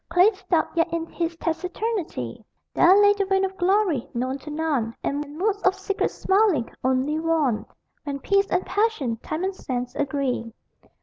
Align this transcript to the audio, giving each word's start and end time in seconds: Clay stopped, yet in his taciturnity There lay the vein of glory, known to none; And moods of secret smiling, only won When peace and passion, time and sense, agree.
Clay 0.09 0.31
stopped, 0.31 0.75
yet 0.75 0.91
in 0.91 1.05
his 1.05 1.35
taciturnity 1.35 2.43
There 2.73 2.99
lay 2.99 3.13
the 3.13 3.23
vein 3.25 3.45
of 3.45 3.55
glory, 3.55 4.09
known 4.15 4.39
to 4.39 4.49
none; 4.49 4.95
And 5.03 5.37
moods 5.37 5.61
of 5.61 5.75
secret 5.75 6.09
smiling, 6.09 6.73
only 6.83 7.19
won 7.19 7.67
When 8.03 8.17
peace 8.17 8.47
and 8.49 8.65
passion, 8.65 9.17
time 9.17 9.43
and 9.43 9.55
sense, 9.55 9.93
agree. 9.93 10.51